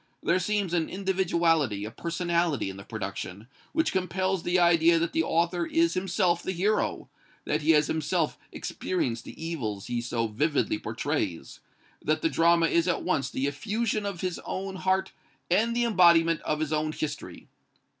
"There 0.23 0.39
seems 0.39 0.73
an 0.73 0.89
individuality, 0.89 1.85
a 1.85 1.91
personality 1.91 2.71
in 2.71 2.77
the 2.77 2.83
production, 2.83 3.47
which 3.71 3.91
compels 3.91 4.41
the 4.41 4.57
idea 4.57 4.97
that 4.97 5.13
the 5.13 5.21
author 5.21 5.67
is 5.67 5.93
himself 5.93 6.41
the 6.41 6.53
hero, 6.53 7.07
that 7.45 7.61
he 7.61 7.69
has 7.73 7.85
himself 7.85 8.39
experienced 8.51 9.25
the 9.25 9.39
evils 9.39 9.85
he 9.85 10.01
so 10.01 10.25
vividly 10.25 10.79
portrays, 10.79 11.59
that 12.01 12.23
the 12.23 12.29
drama 12.29 12.65
is 12.65 12.87
at 12.87 13.03
once 13.03 13.29
the 13.29 13.45
effusion 13.45 14.07
of 14.07 14.21
his 14.21 14.41
own 14.43 14.77
heart 14.77 15.11
and 15.51 15.75
the 15.75 15.83
embodiment 15.85 16.41
of 16.41 16.61
his 16.61 16.73
own 16.73 16.93
history. 16.93 17.47